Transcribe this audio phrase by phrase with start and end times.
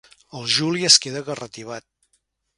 [0.39, 1.89] El Juli es queda garratibat.